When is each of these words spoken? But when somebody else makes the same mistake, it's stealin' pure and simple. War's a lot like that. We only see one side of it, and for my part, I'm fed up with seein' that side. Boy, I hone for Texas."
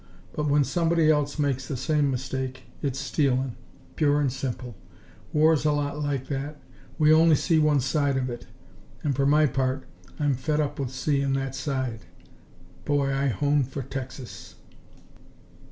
But 0.33 0.47
when 0.49 0.63
somebody 0.63 1.11
else 1.11 1.37
makes 1.37 1.67
the 1.67 1.77
same 1.77 2.09
mistake, 2.09 2.63
it's 2.81 2.97
stealin' 2.97 3.55
pure 3.95 4.19
and 4.19 4.33
simple. 4.33 4.75
War's 5.31 5.63
a 5.63 5.71
lot 5.73 5.99
like 6.01 6.25
that. 6.27 6.59
We 6.97 7.13
only 7.13 7.35
see 7.35 7.59
one 7.59 7.81
side 7.81 8.17
of 8.17 8.27
it, 8.27 8.47
and 9.03 9.15
for 9.15 9.27
my 9.27 9.45
part, 9.45 9.83
I'm 10.19 10.33
fed 10.33 10.59
up 10.59 10.79
with 10.79 10.89
seein' 10.89 11.33
that 11.33 11.53
side. 11.53 12.05
Boy, 12.83 13.13
I 13.13 13.27
hone 13.27 13.61
for 13.61 13.83
Texas." 13.83 14.55